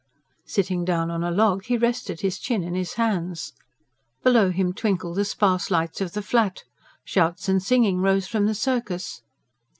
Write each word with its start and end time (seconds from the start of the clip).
Sitting 0.47 0.83
down 0.83 1.11
on 1.11 1.23
a 1.23 1.29
log 1.29 1.65
he 1.65 1.77
rested 1.77 2.21
his 2.21 2.39
chin 2.39 2.63
in 2.63 2.73
his 2.73 2.93
hands. 2.95 3.53
Below 4.23 4.49
him 4.49 4.73
twinkled 4.73 5.17
the 5.17 5.25
sparse 5.25 5.69
lights 5.69 6.01
of 6.01 6.13
the 6.13 6.23
Flat; 6.23 6.63
shouts 7.05 7.47
and 7.47 7.61
singing 7.61 7.99
rose 7.99 8.25
from 8.25 8.47
the 8.47 8.55
circus. 8.55 9.21